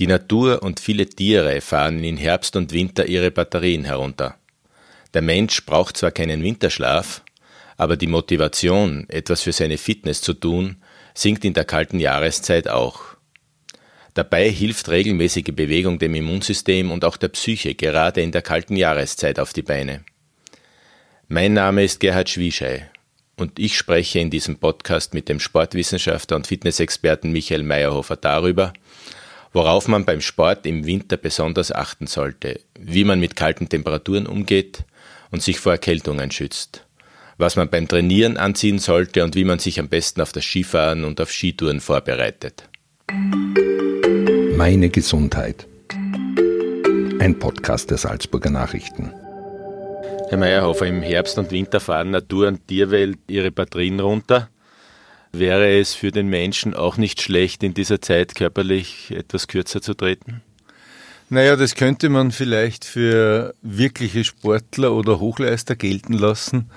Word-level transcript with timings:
Die 0.00 0.06
Natur 0.06 0.62
und 0.62 0.80
viele 0.80 1.06
Tiere 1.06 1.60
fahren 1.60 2.02
in 2.02 2.16
Herbst 2.16 2.56
und 2.56 2.72
Winter 2.72 3.04
ihre 3.04 3.30
Batterien 3.30 3.84
herunter. 3.84 4.34
Der 5.12 5.20
Mensch 5.20 5.66
braucht 5.66 5.98
zwar 5.98 6.10
keinen 6.10 6.42
Winterschlaf, 6.42 7.22
aber 7.76 7.98
die 7.98 8.06
Motivation, 8.06 9.04
etwas 9.10 9.42
für 9.42 9.52
seine 9.52 9.76
Fitness 9.76 10.22
zu 10.22 10.32
tun, 10.32 10.76
sinkt 11.12 11.44
in 11.44 11.52
der 11.52 11.66
kalten 11.66 12.00
Jahreszeit 12.00 12.66
auch. 12.66 13.02
Dabei 14.14 14.48
hilft 14.48 14.88
regelmäßige 14.88 15.52
Bewegung 15.52 15.98
dem 15.98 16.14
Immunsystem 16.14 16.90
und 16.90 17.04
auch 17.04 17.18
der 17.18 17.28
Psyche 17.28 17.74
gerade 17.74 18.22
in 18.22 18.32
der 18.32 18.40
kalten 18.40 18.76
Jahreszeit 18.76 19.38
auf 19.38 19.52
die 19.52 19.60
Beine. 19.60 20.02
Mein 21.28 21.52
Name 21.52 21.84
ist 21.84 22.00
Gerhard 22.00 22.30
Schwieschei 22.30 22.90
und 23.36 23.58
ich 23.58 23.76
spreche 23.76 24.18
in 24.18 24.30
diesem 24.30 24.56
Podcast 24.56 25.12
mit 25.12 25.28
dem 25.28 25.40
Sportwissenschaftler 25.40 26.38
und 26.38 26.46
Fitnessexperten 26.46 27.32
Michael 27.32 27.64
Meyerhofer 27.64 28.16
darüber, 28.16 28.72
worauf 29.52 29.88
man 29.88 30.04
beim 30.04 30.20
Sport 30.20 30.66
im 30.66 30.86
Winter 30.86 31.16
besonders 31.16 31.72
achten 31.72 32.06
sollte, 32.06 32.60
wie 32.78 33.04
man 33.04 33.20
mit 33.20 33.36
kalten 33.36 33.68
Temperaturen 33.68 34.26
umgeht 34.26 34.84
und 35.30 35.42
sich 35.42 35.58
vor 35.58 35.72
Erkältungen 35.72 36.30
schützt, 36.30 36.84
was 37.38 37.56
man 37.56 37.68
beim 37.68 37.88
Trainieren 37.88 38.36
anziehen 38.36 38.78
sollte 38.78 39.24
und 39.24 39.34
wie 39.34 39.44
man 39.44 39.58
sich 39.58 39.80
am 39.80 39.88
besten 39.88 40.20
auf 40.20 40.32
das 40.32 40.44
Skifahren 40.44 41.04
und 41.04 41.20
auf 41.20 41.32
Skitouren 41.32 41.80
vorbereitet. 41.80 42.68
Meine 44.56 44.90
Gesundheit. 44.90 45.66
Ein 47.18 47.38
Podcast 47.38 47.90
der 47.90 47.98
Salzburger 47.98 48.50
Nachrichten. 48.50 49.12
Herr 50.28 50.38
Meyerhofer, 50.38 50.86
im 50.86 51.02
Herbst 51.02 51.38
und 51.38 51.50
Winter 51.50 51.80
fahren 51.80 52.12
Natur 52.12 52.48
und 52.48 52.68
Tierwelt 52.68 53.18
ihre 53.26 53.50
Batterien 53.50 53.98
runter. 53.98 54.48
Wäre 55.32 55.78
es 55.78 55.94
für 55.94 56.10
den 56.10 56.26
Menschen 56.26 56.74
auch 56.74 56.96
nicht 56.96 57.22
schlecht, 57.22 57.62
in 57.62 57.74
dieser 57.74 58.00
Zeit 58.00 58.34
körperlich 58.34 59.12
etwas 59.12 59.46
kürzer 59.46 59.80
zu 59.80 59.94
treten? 59.94 60.42
Naja, 61.28 61.54
das 61.54 61.76
könnte 61.76 62.08
man 62.08 62.32
vielleicht 62.32 62.84
für 62.84 63.54
wirkliche 63.62 64.24
Sportler 64.24 64.92
oder 64.92 65.20
Hochleister 65.20 65.76
gelten 65.76 66.14
lassen. 66.14 66.68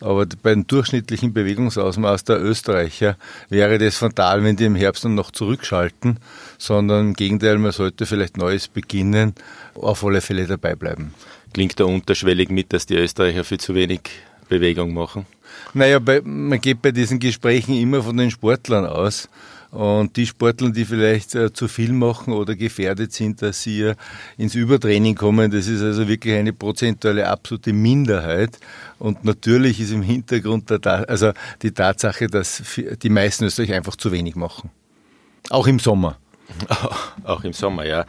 Aber 0.00 0.26
beim 0.26 0.66
durchschnittlichen 0.66 1.32
Bewegungsausmaß 1.32 2.24
der 2.24 2.42
Österreicher 2.42 3.16
wäre 3.50 3.78
das 3.78 3.98
fatal, 3.98 4.42
wenn 4.42 4.56
die 4.56 4.64
im 4.64 4.74
Herbst 4.74 5.04
dann 5.04 5.14
noch 5.14 5.30
zurückschalten, 5.30 6.18
sondern 6.58 7.08
im 7.08 7.14
Gegenteil, 7.14 7.58
man 7.58 7.72
sollte 7.72 8.06
vielleicht 8.06 8.36
Neues 8.36 8.66
beginnen, 8.66 9.34
auf 9.74 10.02
alle 10.02 10.22
Fälle 10.22 10.46
dabei 10.46 10.74
bleiben. 10.74 11.14
Klingt 11.52 11.78
da 11.78 11.84
unterschwellig 11.84 12.48
mit, 12.48 12.72
dass 12.72 12.86
die 12.86 12.96
Österreicher 12.96 13.44
viel 13.44 13.60
zu 13.60 13.74
wenig 13.74 14.00
Bewegung 14.48 14.94
machen? 14.94 15.26
Naja, 15.74 15.98
bei, 15.98 16.20
man 16.22 16.60
geht 16.60 16.82
bei 16.82 16.90
diesen 16.90 17.18
Gesprächen 17.18 17.74
immer 17.76 18.02
von 18.02 18.16
den 18.16 18.30
Sportlern 18.30 18.86
aus. 18.86 19.28
Und 19.70 20.16
die 20.16 20.26
Sportler, 20.26 20.70
die 20.70 20.84
vielleicht 20.84 21.36
äh, 21.36 21.52
zu 21.52 21.68
viel 21.68 21.92
machen 21.92 22.32
oder 22.32 22.56
gefährdet 22.56 23.12
sind, 23.12 23.40
dass 23.40 23.62
sie 23.62 23.82
äh, 23.82 23.94
ins 24.36 24.56
Übertraining 24.56 25.14
kommen, 25.14 25.48
das 25.50 25.68
ist 25.68 25.80
also 25.80 26.08
wirklich 26.08 26.34
eine 26.34 26.52
prozentuale 26.52 27.28
absolute 27.28 27.72
Minderheit. 27.72 28.58
Und 28.98 29.24
natürlich 29.24 29.80
ist 29.80 29.92
im 29.92 30.02
Hintergrund 30.02 30.70
der, 30.70 31.08
also 31.08 31.32
die 31.62 31.70
Tatsache, 31.70 32.26
dass 32.26 32.62
die 33.00 33.10
meisten 33.10 33.44
Österreicher 33.44 33.76
einfach 33.76 33.94
zu 33.94 34.10
wenig 34.10 34.34
machen. 34.34 34.70
Auch 35.50 35.68
im 35.68 35.78
Sommer. 35.78 36.18
Auch 37.24 37.44
im 37.44 37.52
Sommer, 37.52 37.84
ja. 37.86 38.06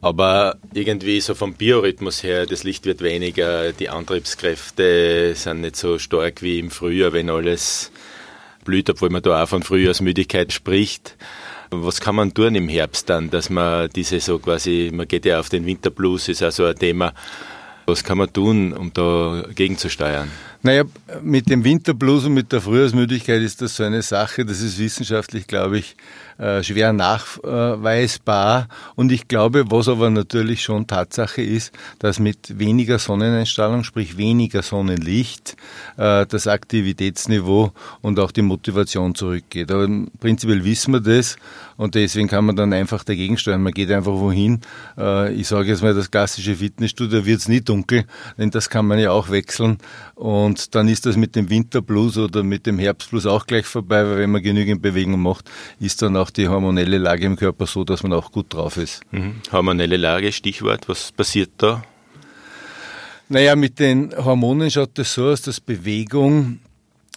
Aber 0.00 0.56
irgendwie 0.74 1.20
so 1.20 1.34
vom 1.34 1.54
Biorhythmus 1.54 2.22
her, 2.22 2.46
das 2.46 2.64
Licht 2.64 2.84
wird 2.84 3.00
weniger, 3.00 3.72
die 3.72 3.88
Antriebskräfte 3.88 5.34
sind 5.34 5.62
nicht 5.62 5.76
so 5.76 5.98
stark 5.98 6.42
wie 6.42 6.58
im 6.58 6.70
Frühjahr, 6.70 7.12
wenn 7.12 7.30
alles 7.30 7.90
blüht, 8.64 8.90
obwohl 8.90 9.10
man 9.10 9.22
da 9.22 9.42
auch 9.42 9.48
von 9.48 9.62
Frühjahrsmüdigkeit 9.62 10.52
spricht. 10.52 11.16
Was 11.70 12.00
kann 12.00 12.14
man 12.14 12.34
tun 12.34 12.54
im 12.54 12.68
Herbst 12.68 13.08
dann, 13.08 13.30
dass 13.30 13.50
man 13.50 13.88
diese 13.90 14.20
so 14.20 14.38
quasi, 14.38 14.90
man 14.92 15.08
geht 15.08 15.24
ja 15.24 15.40
auf 15.40 15.48
den 15.48 15.66
Winterblues, 15.66 16.28
ist 16.28 16.42
auch 16.42 16.52
so 16.52 16.64
ein 16.64 16.76
Thema. 16.76 17.14
Was 17.86 18.02
kann 18.02 18.18
man 18.18 18.32
tun, 18.32 18.72
um 18.72 18.92
da 18.92 19.44
gegenzusteuern? 19.54 20.30
Naja, 20.62 20.84
mit 21.22 21.50
dem 21.50 21.64
Winterblues 21.64 22.24
und 22.24 22.32
mit 22.32 22.50
der 22.50 22.62
Frühjahrsmüdigkeit 22.62 23.42
ist 23.42 23.60
das 23.60 23.76
so 23.76 23.82
eine 23.82 24.00
Sache, 24.00 24.46
das 24.46 24.62
ist 24.62 24.78
wissenschaftlich, 24.78 25.46
glaube 25.46 25.78
ich, 25.78 25.96
äh, 26.38 26.62
schwer 26.62 26.92
nachweisbar. 26.92 28.68
Und 28.94 29.12
ich 29.12 29.28
glaube, 29.28 29.64
was 29.70 29.88
aber 29.88 30.10
natürlich 30.10 30.62
schon 30.62 30.86
Tatsache 30.86 31.42
ist, 31.42 31.72
dass 31.98 32.18
mit 32.18 32.58
weniger 32.58 32.98
Sonneneinstrahlung, 32.98 33.84
sprich 33.84 34.16
weniger 34.16 34.62
Sonnenlicht, 34.62 35.56
äh, 35.96 36.26
das 36.26 36.46
Aktivitätsniveau 36.46 37.72
und 38.02 38.18
auch 38.18 38.30
die 38.30 38.42
Motivation 38.42 39.14
zurückgeht. 39.14 39.70
Aber 39.70 39.88
prinzipiell 40.20 40.64
wissen 40.64 40.92
wir 40.92 41.00
das 41.00 41.36
und 41.76 41.94
deswegen 41.94 42.28
kann 42.28 42.44
man 42.44 42.56
dann 42.56 42.72
einfach 42.72 43.04
dagegen 43.04 43.36
steuern. 43.36 43.62
Man 43.62 43.72
geht 43.72 43.90
einfach 43.90 44.12
wohin. 44.12 44.60
Äh, 44.96 45.32
ich 45.34 45.48
sage 45.48 45.68
jetzt 45.68 45.82
mal, 45.82 45.94
das 45.94 46.10
klassische 46.10 46.56
Fitnessstudio 46.56 47.26
wird 47.26 47.40
es 47.40 47.48
nie 47.48 47.60
dunkel, 47.60 48.04
denn 48.38 48.50
das 48.50 48.70
kann 48.70 48.86
man 48.86 48.98
ja 48.98 49.10
auch 49.10 49.30
wechseln. 49.30 49.78
Und 50.14 50.74
dann 50.74 50.88
ist 50.88 51.06
das 51.06 51.16
mit 51.16 51.34
dem 51.34 51.50
Winterblues 51.50 52.18
oder 52.18 52.42
mit 52.42 52.66
dem 52.66 52.78
Herbstblues 52.78 53.26
auch 53.26 53.46
gleich 53.46 53.66
vorbei, 53.66 54.04
weil 54.04 54.18
wenn 54.18 54.30
man 54.30 54.42
genügend 54.42 54.82
Bewegung 54.82 55.20
macht, 55.20 55.50
ist 55.80 56.02
dann 56.02 56.16
auch 56.16 56.23
auch 56.24 56.30
die 56.30 56.48
hormonelle 56.48 56.96
Lage 56.96 57.26
im 57.26 57.36
Körper 57.36 57.66
so, 57.66 57.84
dass 57.84 58.02
man 58.02 58.14
auch 58.14 58.32
gut 58.32 58.54
drauf 58.54 58.78
ist. 58.78 59.02
Mhm. 59.10 59.42
Hormonelle 59.52 59.98
Lage, 59.98 60.32
Stichwort, 60.32 60.88
was 60.88 61.12
passiert 61.12 61.50
da? 61.58 61.84
Naja, 63.28 63.56
mit 63.56 63.78
den 63.78 64.14
Hormonen 64.16 64.70
schaut 64.70 64.98
es 64.98 65.12
so 65.12 65.26
aus, 65.26 65.42
dass 65.42 65.60
Bewegung 65.60 66.60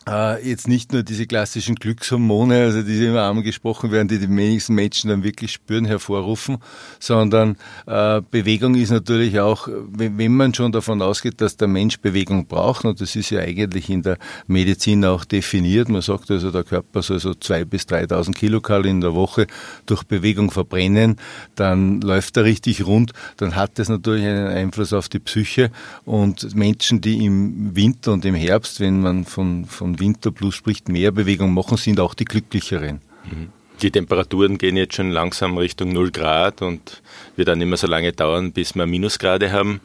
äh, 0.07 0.47
jetzt 0.47 0.68
nicht 0.68 0.94
nur 0.94 1.03
diese 1.03 1.28
klassischen 1.28 1.75
Glückshormone, 1.75 2.62
also 2.62 2.81
die 2.81 3.06
immer 3.06 3.23
angesprochen 3.23 3.91
werden, 3.91 4.07
die 4.07 4.19
die 4.19 4.29
wenigsten 4.29 4.73
Menschen 4.73 5.09
dann 5.09 5.23
wirklich 5.23 5.51
spüren, 5.51 5.85
hervorrufen, 5.85 6.57
sondern 7.00 7.57
äh, 7.85 8.22
Bewegung 8.31 8.75
ist 8.75 8.91
natürlich 8.91 9.40
auch, 9.40 9.67
wenn, 9.67 10.17
wenn, 10.17 10.35
man 10.35 10.53
schon 10.53 10.72
davon 10.72 11.01
ausgeht, 11.01 11.41
dass 11.41 11.57
der 11.57 11.67
Mensch 11.67 12.00
Bewegung 12.00 12.47
braucht, 12.47 12.85
und 12.85 13.01
das 13.01 13.16
ist 13.16 13.29
ja 13.31 13.41
eigentlich 13.41 13.90
in 13.90 14.01
der 14.01 14.17
Medizin 14.47 15.03
auch 15.03 15.25
definiert, 15.25 15.90
man 15.90 16.01
sagt 16.01 16.31
also, 16.31 16.51
der 16.51 16.63
Körper 16.63 17.01
soll 17.01 17.19
so 17.19 17.34
zwei 17.34 17.66
bis 17.66 17.84
3.000 17.84 18.34
Kilokalorien 18.34 18.97
in 18.97 19.01
der 19.01 19.16
Woche 19.16 19.47
durch 19.85 20.03
Bewegung 20.03 20.51
verbrennen, 20.51 21.17
dann 21.56 22.01
läuft 22.01 22.38
er 22.38 22.46
richtig 22.46 22.85
rund, 22.85 23.12
dann 23.38 23.56
hat 23.56 23.79
das 23.79 23.90
natürlich 23.90 24.25
einen 24.25 24.47
Einfluss 24.47 24.94
auf 24.94 25.09
die 25.09 25.19
Psyche 25.19 25.72
und 26.06 26.56
Menschen, 26.56 27.01
die 27.01 27.25
im 27.25 27.75
Winter 27.75 28.13
und 28.13 28.23
im 28.25 28.35
Herbst, 28.35 28.79
wenn 28.79 29.01
man 29.01 29.25
von, 29.25 29.66
von 29.66 29.97
Winterplus 30.00 30.56
spricht, 30.56 30.90
mehr 30.90 31.12
Bewegung 31.12 31.53
machen, 31.53 31.78
sind 31.78 32.00
auch 32.00 32.13
die 32.13 32.25
glücklicheren. 32.25 33.02
Mhm. 33.25 33.50
Die 33.81 33.91
Temperaturen 33.91 34.58
gehen 34.58 34.75
jetzt 34.75 34.96
schon 34.96 35.12
langsam 35.12 35.58
Richtung 35.58 35.94
0 35.94 36.12
Grad 36.12 36.62
und 36.62 37.03
wird 37.35 37.47
dann 37.47 37.62
immer 37.62 37.78
so 37.78 37.85
lange 37.85 38.12
dauern, 38.12 38.52
bis 38.52 38.75
wir 38.75 38.88
Minusgrade 38.88 39.52
haben. 39.52 39.81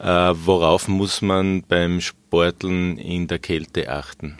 Äh, 0.00 0.04
worauf 0.34 0.88
muss 0.88 1.22
man 1.22 1.62
beim 1.62 2.00
Sporteln 2.00 2.96
in 2.96 3.28
der 3.28 3.38
Kälte 3.38 3.90
achten? 3.92 4.36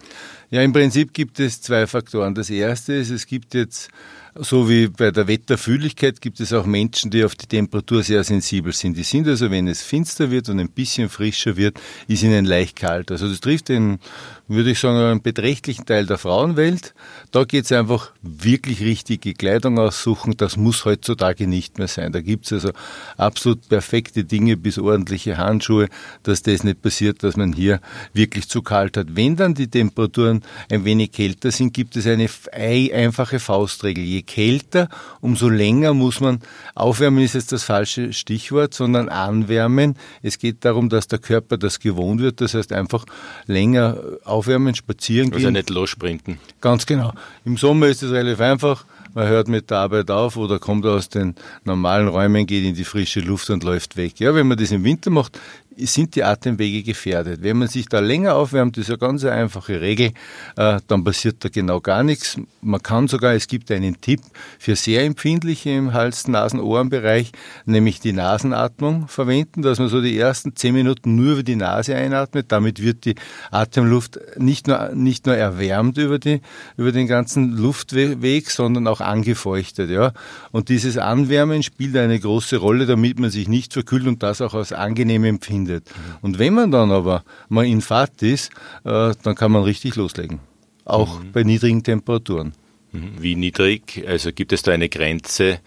Ja, 0.51 0.63
im 0.63 0.73
Prinzip 0.73 1.13
gibt 1.13 1.39
es 1.39 1.63
zwei 1.63 1.87
Faktoren. 1.87 2.35
Das 2.35 2.51
erste 2.51 2.95
ist, 2.95 3.11
es 3.11 3.27
gibt 3.27 3.55
jetzt 3.55 3.91
so 4.37 4.69
wie 4.69 4.87
bei 4.87 5.11
der 5.11 5.27
Wetterfühligkeit 5.27 6.21
gibt 6.21 6.39
es 6.41 6.53
auch 6.53 6.65
Menschen, 6.65 7.11
die 7.11 7.25
auf 7.25 7.35
die 7.35 7.47
Temperatur 7.47 8.03
sehr 8.03 8.23
sensibel 8.23 8.73
sind. 8.73 8.97
Die 8.97 9.03
sind 9.03 9.27
also, 9.27 9.51
wenn 9.51 9.67
es 9.67 9.83
finster 9.83 10.31
wird 10.31 10.49
und 10.49 10.61
ein 10.61 10.71
bisschen 10.71 11.09
frischer 11.09 11.57
wird, 11.57 11.81
ist 12.07 12.23
ihnen 12.23 12.45
leicht 12.45 12.77
kalt. 12.77 13.11
Also 13.11 13.29
das 13.29 13.41
trifft 13.41 13.71
den, 13.71 13.99
würde 14.47 14.71
ich 14.71 14.79
sagen, 14.79 14.99
einen 14.99 15.23
beträchtlichen 15.23 15.85
Teil 15.85 16.07
der 16.07 16.19
Frauenwelt. 16.19 16.95
Da 17.33 17.45
geht 17.45 17.65
es 17.65 17.73
einfach 17.73 18.13
wirklich 18.23 18.81
richtige 18.81 19.35
Kleidung 19.35 19.79
aussuchen. 19.79 20.37
Das 20.37 20.57
muss 20.57 20.85
heutzutage 20.85 21.49
nicht 21.49 21.79
mehr 21.79 21.89
sein. 21.89 22.13
Da 22.13 22.21
gibt 22.21 22.47
es 22.47 22.53
also 22.53 22.71
absolut 23.17 23.69
perfekte 23.69 24.23
Dinge 24.25 24.57
bis 24.57 24.79
ordentliche 24.79 25.39
Handschuhe, 25.39 25.89
dass 26.23 26.43
das 26.43 26.63
nicht 26.63 26.83
passiert, 26.83 27.25
dass 27.25 27.37
man 27.37 27.53
hier 27.53 27.81
wirklich 28.13 28.49
zu 28.49 28.63
kalt 28.63 28.97
hat. 28.97 29.09
Wenn 29.17 29.35
dann 29.35 29.55
die 29.55 29.69
Temperaturen 29.69 30.43
ein 30.71 30.85
wenig 30.85 31.11
kälter 31.11 31.51
sind, 31.51 31.75
gibt 31.75 31.97
es 31.97 32.07
eine 32.07 32.29
einfache 32.53 33.41
Faustregel. 33.41 34.20
Je 34.21 34.23
kälter, 34.23 34.89
umso 35.23 35.49
länger 35.49 35.95
muss 35.95 36.21
man, 36.21 36.41
aufwärmen 36.75 37.25
ist 37.25 37.35
jetzt 37.35 37.53
das 37.53 37.63
falsche 37.63 38.13
Stichwort, 38.13 38.75
sondern 38.75 39.09
anwärmen. 39.09 39.97
Es 40.23 40.39
geht 40.39 40.65
darum, 40.65 40.91
dass 40.91 41.09
der 41.09 41.19
Körper 41.19 41.57
das 41.57 41.81
gewohnt 41.81 42.21
wird, 42.21 42.43
das 42.43 42.53
heißt 42.53 42.73
einfach 42.73 43.07
länger 43.47 43.97
aufwärmen, 44.25 44.75
spazieren 44.75 45.29
also 45.29 45.39
gehen. 45.39 45.47
Also 45.47 45.59
nicht 45.59 45.71
lossprinten. 45.71 46.39
Ganz 46.61 46.85
genau. 46.85 47.15
Im 47.47 47.57
Sommer 47.57 47.87
ist 47.87 48.03
es 48.03 48.11
relativ 48.11 48.41
einfach. 48.41 48.85
Man 49.15 49.27
hört 49.27 49.49
mit 49.49 49.71
der 49.71 49.79
Arbeit 49.79 50.11
auf 50.11 50.37
oder 50.37 50.59
kommt 50.59 50.85
aus 50.85 51.09
den 51.09 51.35
normalen 51.65 52.07
Räumen, 52.07 52.47
geht 52.47 52.65
in 52.65 52.75
die 52.75 52.85
frische 52.85 53.21
Luft 53.21 53.49
und 53.49 53.65
läuft 53.65 53.97
weg. 53.97 54.21
Ja, 54.21 54.35
wenn 54.35 54.47
man 54.47 54.59
das 54.59 54.71
im 54.71 54.85
Winter 54.85 55.11
macht, 55.11 55.41
sind 55.77 56.15
die 56.17 56.25
Atemwege 56.25 56.83
gefährdet. 56.83 57.43
Wenn 57.43 57.59
man 57.59 57.69
sich 57.69 57.87
da 57.87 58.01
länger 58.01 58.35
aufwärmt, 58.35 58.77
ist 58.79 58.91
eine 58.91 58.99
ganz 58.99 59.25
einfache 59.25 59.81
Regel, 59.81 60.13
äh, 60.57 60.81
dann 60.87 61.05
passiert 61.05 61.45
da 61.45 61.49
genau 61.49 61.81
gar 61.81 62.03
nichts. 62.03 62.39
Man 62.61 62.83
kann 62.83 63.09
sogar, 63.09 63.35
es 63.35 63.47
gibt 63.47 63.71
einen 63.71 64.01
Tipp 64.01 64.21
für 64.59 64.77
sehr 64.77 65.05
empfindliche 65.05 65.71
im 65.71 65.93
Hals-, 65.93 66.29
Nasen-, 66.29 66.61
Ohrenbereich, 66.61 67.33
nämlich 67.65 68.01
die 68.01 68.13
Nasenatmung 68.13 69.09
verwenden, 69.09 69.63
dass 69.63 69.79
man 69.79 69.89
so 69.89 70.01
die 70.01 70.19
ersten 70.19 70.57
zehn 70.57 70.75
Minuten 70.75 71.15
nur 71.15 71.33
über 71.35 71.43
die 71.43 71.57
Nase 71.57 71.95
einatmet. 71.95 72.47
Damit 72.51 72.83
wird 72.83 73.05
die 73.05 73.15
Atemluft 73.51 74.19
nicht 74.37 74.67
nur, 74.67 74.91
nicht 74.95 75.27
nur 75.27 75.37
erwärmt 75.37 75.99
über, 75.99 76.19
die, 76.19 76.41
über 76.77 76.93
den 76.93 77.07
ganzen 77.07 77.57
Luftweg, 77.57 78.51
sondern 78.51 78.87
auch 78.87 79.01
angefeuchtet. 79.01 79.91
Ja. 79.91 80.13
Und 80.51 80.69
dieses 80.69 80.99
Anwärmen 80.99 81.63
spielt 81.63 81.97
eine 81.97 82.19
große 82.19 82.57
Rolle, 82.57 82.87
damit 82.87 83.19
man 83.19 83.31
sich 83.31 83.49
nicht 83.49 83.73
verkühlt 83.73 84.07
und 84.07 84.23
das 84.23 84.41
auch 84.41 84.55
als 84.55 84.73
angenehm 84.73 85.25
empfindet 85.25 85.60
findet. 85.61 85.91
Und 86.23 86.39
wenn 86.39 86.55
man 86.55 86.71
dann 86.71 86.91
aber 86.91 87.25
mal 87.49 87.67
in 87.67 87.81
Fahrt 87.81 88.23
ist, 88.23 88.51
äh, 88.85 89.13
dann 89.23 89.35
kann 89.35 89.53
man 89.53 89.63
richtig 89.63 89.97
loslegen. 89.97 90.41
Auch 90.85 91.21
mhm. 91.21 91.33
bei 91.33 91.43
niedrigen 91.43 91.83
Temperaturen. 91.83 92.55
Mhm. 92.93 93.13
Wie 93.19 93.37
niedrig? 93.37 94.05
Also 94.07 94.33
gibt 94.33 94.53
es 94.53 94.63
da 94.63 94.73
eine 94.73 94.89
Grenze, 94.89 95.61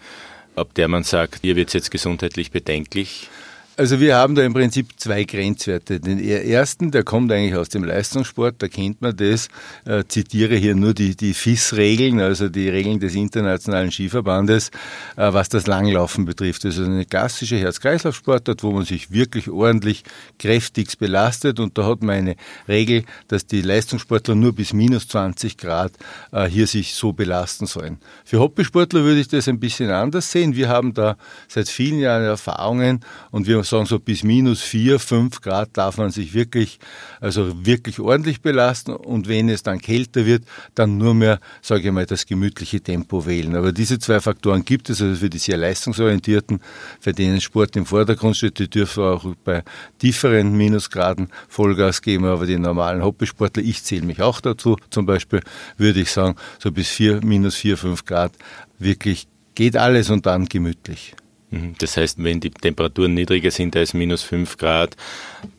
ab 0.56 0.74
der 0.74 0.88
man 0.88 1.04
sagt, 1.04 1.40
hier 1.42 1.56
wird 1.56 1.68
es 1.68 1.74
jetzt 1.74 1.90
gesundheitlich 1.90 2.50
bedenklich? 2.50 3.28
Also 3.76 3.98
wir 3.98 4.14
haben 4.14 4.36
da 4.36 4.42
im 4.42 4.54
Prinzip 4.54 4.90
zwei 4.98 5.24
Grenzwerte. 5.24 5.98
Den 5.98 6.20
ersten, 6.20 6.92
der 6.92 7.02
kommt 7.02 7.32
eigentlich 7.32 7.56
aus 7.56 7.70
dem 7.70 7.82
Leistungssport, 7.82 8.54
da 8.60 8.68
kennt 8.68 9.02
man 9.02 9.16
das, 9.16 9.48
äh, 9.84 10.04
zitiere 10.06 10.54
hier 10.54 10.76
nur 10.76 10.94
die, 10.94 11.16
die 11.16 11.34
FIS-Regeln, 11.34 12.20
also 12.20 12.48
die 12.48 12.68
Regeln 12.68 13.00
des 13.00 13.16
Internationalen 13.16 13.90
Skiverbandes, 13.90 14.70
äh, 15.16 15.32
was 15.32 15.48
das 15.48 15.66
Langlaufen 15.66 16.24
betrifft. 16.24 16.64
Das 16.64 16.78
ist 16.78 16.86
eine 16.86 17.04
klassische 17.04 17.56
Herz-Kreislauf-Sportart, 17.56 18.62
wo 18.62 18.70
man 18.70 18.84
sich 18.84 19.10
wirklich 19.10 19.50
ordentlich 19.50 20.04
kräftigst 20.38 21.00
belastet 21.00 21.58
und 21.58 21.76
da 21.76 21.84
hat 21.84 22.00
man 22.00 22.14
eine 22.14 22.36
Regel, 22.68 23.02
dass 23.26 23.44
die 23.44 23.60
Leistungssportler 23.60 24.36
nur 24.36 24.54
bis 24.54 24.72
minus 24.72 25.08
20 25.08 25.58
Grad 25.58 25.90
äh, 26.30 26.44
hier 26.44 26.68
sich 26.68 26.94
so 26.94 27.12
belasten 27.12 27.66
sollen. 27.66 27.98
Für 28.24 28.38
Hobbysportler 28.38 29.02
würde 29.02 29.18
ich 29.18 29.26
das 29.26 29.48
ein 29.48 29.58
bisschen 29.58 29.90
anders 29.90 30.30
sehen. 30.30 30.54
Wir 30.54 30.68
haben 30.68 30.94
da 30.94 31.16
seit 31.48 31.68
vielen 31.68 31.98
Jahren 31.98 32.22
Erfahrungen 32.22 33.00
und 33.32 33.48
wir 33.48 33.63
sagen 33.64 33.86
so 33.86 33.98
bis 33.98 34.22
minus 34.22 34.62
vier, 34.62 34.98
fünf 34.98 35.40
Grad 35.40 35.70
darf 35.74 35.98
man 35.98 36.10
sich 36.10 36.34
wirklich, 36.34 36.78
also 37.20 37.66
wirklich 37.66 38.00
ordentlich 38.00 38.40
belasten 38.40 38.92
und 38.92 39.28
wenn 39.28 39.48
es 39.48 39.62
dann 39.62 39.80
kälter 39.80 40.26
wird, 40.26 40.44
dann 40.74 40.98
nur 40.98 41.14
mehr, 41.14 41.40
sage 41.62 41.88
ich 41.88 41.92
mal, 41.92 42.06
das 42.06 42.26
gemütliche 42.26 42.80
Tempo 42.80 43.26
wählen. 43.26 43.56
Aber 43.56 43.72
diese 43.72 43.98
zwei 43.98 44.20
Faktoren 44.20 44.64
gibt 44.64 44.90
es, 44.90 45.00
also 45.02 45.16
für 45.16 45.30
die 45.30 45.38
sehr 45.38 45.56
leistungsorientierten, 45.56 46.60
für 47.00 47.12
denen 47.12 47.40
Sport 47.40 47.76
im 47.76 47.86
Vordergrund 47.86 48.36
steht, 48.36 48.58
die 48.58 48.68
dürfen 48.68 49.04
auch 49.04 49.24
bei 49.44 49.62
tieferen 49.98 50.56
Minusgraden 50.56 51.28
Vollgas 51.48 52.02
geben, 52.02 52.24
aber 52.26 52.46
die 52.46 52.58
normalen 52.58 53.02
Hobbysportler, 53.02 53.62
ich 53.62 53.82
zähle 53.82 54.06
mich 54.06 54.22
auch 54.22 54.40
dazu, 54.40 54.76
zum 54.90 55.06
Beispiel 55.06 55.40
würde 55.76 56.00
ich 56.00 56.10
sagen, 56.10 56.36
so 56.58 56.70
bis 56.70 56.88
vier, 56.88 57.20
minus 57.24 57.56
vier, 57.56 57.76
fünf 57.76 58.04
Grad 58.04 58.32
wirklich 58.78 59.26
geht 59.54 59.76
alles 59.76 60.10
und 60.10 60.26
dann 60.26 60.46
gemütlich. 60.46 61.14
Mhm. 61.54 61.74
Das 61.78 61.96
heißt, 61.96 62.22
wenn 62.22 62.40
die 62.40 62.50
Temperaturen 62.50 63.14
niedriger 63.14 63.50
sind 63.50 63.76
als 63.76 63.94
minus 63.94 64.22
5 64.22 64.56
Grad, 64.56 64.96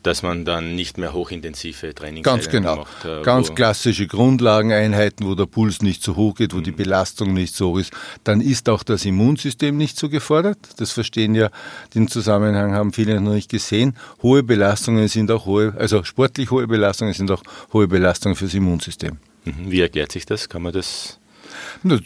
dass 0.02 0.22
man 0.22 0.44
dann 0.44 0.74
nicht 0.74 0.98
mehr 0.98 1.12
hochintensive 1.12 1.94
Trainings 1.94 2.24
Ganz 2.24 2.48
genau. 2.48 2.76
macht. 2.76 3.04
Äh, 3.04 3.22
Ganz 3.22 3.54
klassische 3.54 4.06
Grundlageneinheiten, 4.06 5.26
wo 5.26 5.34
der 5.34 5.46
Puls 5.46 5.82
nicht 5.82 6.02
so 6.02 6.16
hoch 6.16 6.34
geht, 6.34 6.52
wo 6.52 6.58
mhm. 6.58 6.64
die 6.64 6.72
Belastung 6.72 7.32
nicht 7.32 7.54
so 7.54 7.70
hoch 7.70 7.78
ist. 7.78 7.92
Dann 8.24 8.40
ist 8.40 8.68
auch 8.68 8.82
das 8.82 9.04
Immunsystem 9.04 9.76
nicht 9.76 9.98
so 9.98 10.08
gefordert. 10.08 10.58
Das 10.76 10.92
verstehen 10.92 11.34
ja, 11.34 11.50
den 11.94 12.08
Zusammenhang 12.08 12.72
haben 12.72 12.92
viele 12.92 13.20
noch 13.20 13.32
nicht 13.32 13.50
gesehen. 13.50 13.96
Hohe 14.22 14.42
Belastungen 14.42 15.08
sind 15.08 15.30
auch 15.30 15.46
hohe, 15.46 15.74
also 15.78 16.04
sportlich 16.04 16.50
hohe 16.50 16.66
Belastungen 16.66 17.14
sind 17.14 17.30
auch 17.30 17.42
hohe 17.72 17.88
Belastungen 17.88 18.36
fürs 18.36 18.54
Immunsystem. 18.54 19.18
Mhm. 19.44 19.70
Wie 19.70 19.80
erklärt 19.80 20.12
sich 20.12 20.26
das? 20.26 20.48
Kann 20.48 20.62
man 20.62 20.72
das 20.72 21.18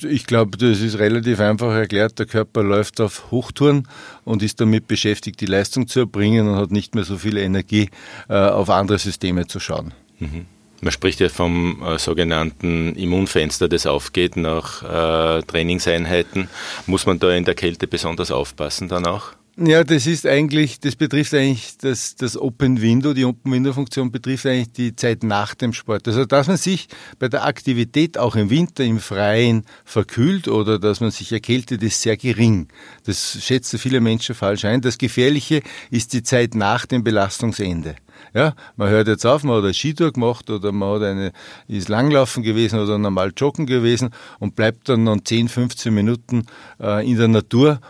ich 0.02 0.26
glaube, 0.26 0.56
das 0.56 0.80
ist 0.80 0.98
relativ 0.98 1.40
einfach 1.40 1.72
erklärt. 1.72 2.18
Der 2.18 2.26
Körper 2.26 2.62
läuft 2.62 3.00
auf 3.00 3.30
Hochtouren 3.30 3.88
und 4.24 4.42
ist 4.42 4.60
damit 4.60 4.86
beschäftigt, 4.88 5.40
die 5.40 5.46
Leistung 5.46 5.86
zu 5.86 6.00
erbringen 6.00 6.48
und 6.48 6.56
hat 6.56 6.70
nicht 6.70 6.94
mehr 6.94 7.04
so 7.04 7.18
viel 7.18 7.36
Energie, 7.36 7.90
äh, 8.28 8.34
auf 8.34 8.70
andere 8.70 8.98
Systeme 8.98 9.46
zu 9.46 9.60
schauen. 9.60 9.94
Mhm. 10.18 10.46
Man 10.82 10.92
spricht 10.92 11.20
ja 11.20 11.28
vom 11.28 11.82
äh, 11.82 11.98
sogenannten 11.98 12.94
Immunfenster, 12.94 13.68
das 13.68 13.86
aufgeht 13.86 14.36
nach 14.36 14.82
äh, 14.82 15.42
Trainingseinheiten. 15.42 16.48
Muss 16.86 17.04
man 17.04 17.18
da 17.18 17.30
in 17.32 17.44
der 17.44 17.54
Kälte 17.54 17.86
besonders 17.86 18.30
aufpassen 18.30 18.88
dann 18.88 19.06
auch? 19.06 19.32
Ja, 19.56 19.84
das 19.84 20.06
ist 20.06 20.26
eigentlich, 20.26 20.80
das 20.80 20.96
betrifft 20.96 21.34
eigentlich 21.34 21.76
das, 21.78 22.14
das 22.14 22.36
Open 22.36 22.80
Window, 22.80 23.12
die 23.12 23.24
Open 23.24 23.52
Window 23.52 23.72
Funktion 23.72 24.10
betrifft 24.10 24.46
eigentlich 24.46 24.72
die 24.72 24.96
Zeit 24.96 25.22
nach 25.22 25.54
dem 25.54 25.72
Sport. 25.72 26.06
Also, 26.08 26.24
dass 26.24 26.46
man 26.46 26.56
sich 26.56 26.88
bei 27.18 27.28
der 27.28 27.44
Aktivität 27.44 28.16
auch 28.16 28.36
im 28.36 28.48
Winter 28.48 28.84
im 28.84 29.00
Freien 29.00 29.64
verkühlt 29.84 30.48
oder 30.48 30.78
dass 30.78 31.00
man 31.00 31.10
sich 31.10 31.32
erkältet, 31.32 31.82
ist 31.82 32.00
sehr 32.00 32.16
gering. 32.16 32.68
Das 33.04 33.38
schätzen 33.42 33.78
viele 33.78 34.00
Menschen 34.00 34.34
falsch 34.34 34.64
ein. 34.64 34.80
Das 34.80 34.98
Gefährliche 34.98 35.62
ist 35.90 36.12
die 36.12 36.22
Zeit 36.22 36.54
nach 36.54 36.86
dem 36.86 37.02
Belastungsende. 37.04 37.96
Ja, 38.34 38.54
man 38.76 38.88
hört 38.90 39.08
jetzt 39.08 39.26
auf, 39.26 39.44
man 39.44 39.56
hat 39.56 39.64
eine 39.64 39.74
Skitour 39.74 40.12
gemacht 40.12 40.50
oder 40.50 40.72
man 40.72 40.96
hat 40.96 41.02
eine, 41.02 41.32
ist 41.68 41.88
Langlaufen 41.88 42.42
gewesen 42.42 42.78
oder 42.78 42.98
normal 42.98 43.32
joggen 43.36 43.66
gewesen 43.66 44.10
und 44.38 44.54
bleibt 44.56 44.88
dann 44.88 45.04
noch 45.04 45.18
10, 45.22 45.48
15 45.48 45.92
Minuten 45.92 46.44
äh, 46.80 47.08
in 47.08 47.16
der 47.16 47.28
Natur 47.28 47.80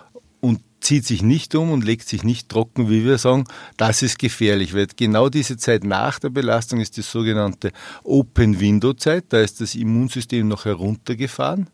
zieht 0.80 1.06
sich 1.06 1.22
nicht 1.22 1.54
um 1.54 1.70
und 1.70 1.84
legt 1.84 2.08
sich 2.08 2.22
nicht 2.22 2.48
trocken, 2.48 2.88
wie 2.88 3.04
wir 3.04 3.18
sagen, 3.18 3.44
das 3.76 4.02
ist 4.02 4.18
gefährlich, 4.18 4.74
weil 4.74 4.86
genau 4.96 5.28
diese 5.28 5.56
Zeit 5.56 5.84
nach 5.84 6.18
der 6.18 6.30
Belastung 6.30 6.80
ist 6.80 6.96
die 6.96 7.02
sogenannte 7.02 7.72
Open 8.02 8.60
Window 8.60 8.92
Zeit, 8.92 9.26
da 9.28 9.40
ist 9.40 9.60
das 9.60 9.74
Immunsystem 9.74 10.48
noch 10.48 10.64
heruntergefahren. 10.64 11.68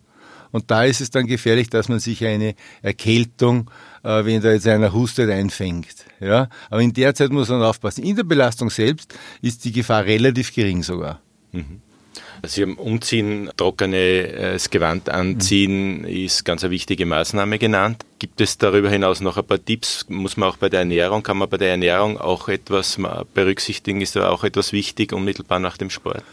Und 0.52 0.70
da 0.70 0.84
ist 0.84 1.00
es 1.00 1.10
dann 1.10 1.26
gefährlich, 1.26 1.68
dass 1.70 1.88
man 1.88 1.98
sich 1.98 2.24
eine 2.24 2.54
Erkältung, 2.80 3.70
äh, 4.02 4.24
wenn 4.24 4.40
da 4.40 4.52
jetzt 4.52 4.66
einer 4.66 4.92
hustet, 4.92 5.28
einfängt. 5.28 6.06
Ja? 6.20 6.48
Aber 6.70 6.80
in 6.80 6.92
der 6.92 7.14
Zeit 7.14 7.30
muss 7.30 7.48
man 7.48 7.62
aufpassen. 7.62 8.04
In 8.04 8.16
der 8.16 8.24
Belastung 8.24 8.70
selbst 8.70 9.14
ist 9.42 9.64
die 9.64 9.72
Gefahr 9.72 10.04
relativ 10.04 10.54
gering 10.54 10.82
sogar. 10.82 11.20
Mhm. 11.52 11.82
Sie 12.44 12.62
haben 12.62 12.76
Umziehen, 12.76 13.50
trockenes 13.56 14.70
Gewand 14.70 15.08
anziehen, 15.08 16.04
ist 16.04 16.44
ganz 16.44 16.62
eine 16.64 16.70
wichtige 16.70 17.06
Maßnahme 17.06 17.58
genannt. 17.58 18.04
Gibt 18.18 18.40
es 18.40 18.58
darüber 18.58 18.90
hinaus 18.90 19.20
noch 19.20 19.36
ein 19.36 19.44
paar 19.44 19.62
Tipps? 19.64 20.06
Muss 20.08 20.36
man 20.36 20.48
auch 20.48 20.56
bei 20.56 20.68
der 20.68 20.80
Ernährung, 20.80 21.22
kann 21.22 21.38
man 21.38 21.48
bei 21.48 21.56
der 21.56 21.70
Ernährung 21.70 22.18
auch 22.18 22.48
etwas 22.48 22.98
berücksichtigen? 23.34 24.00
Ist 24.00 24.16
da 24.16 24.28
auch 24.30 24.44
etwas 24.44 24.72
wichtig 24.72 25.12
unmittelbar 25.12 25.58
nach 25.58 25.76
dem 25.76 25.90
Sport? 25.90 26.24